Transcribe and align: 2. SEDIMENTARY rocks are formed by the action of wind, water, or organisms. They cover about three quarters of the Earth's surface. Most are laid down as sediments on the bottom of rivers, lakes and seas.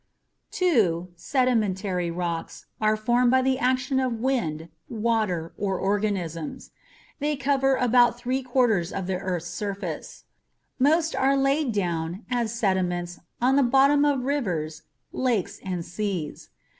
2. 0.49 1.09
SEDIMENTARY 1.15 2.09
rocks 2.09 2.65
are 2.81 2.97
formed 2.97 3.29
by 3.29 3.39
the 3.43 3.59
action 3.59 3.99
of 3.99 4.19
wind, 4.19 4.67
water, 4.89 5.53
or 5.59 5.77
organisms. 5.77 6.71
They 7.19 7.35
cover 7.35 7.75
about 7.75 8.17
three 8.17 8.41
quarters 8.41 8.91
of 8.91 9.05
the 9.05 9.17
Earth's 9.19 9.45
surface. 9.49 10.23
Most 10.79 11.15
are 11.15 11.37
laid 11.37 11.71
down 11.71 12.25
as 12.31 12.51
sediments 12.51 13.19
on 13.39 13.57
the 13.57 13.61
bottom 13.61 14.03
of 14.03 14.23
rivers, 14.25 14.81
lakes 15.13 15.59
and 15.63 15.85
seas. 15.85 16.49